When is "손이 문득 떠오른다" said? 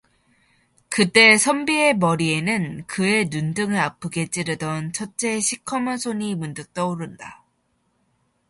5.99-7.45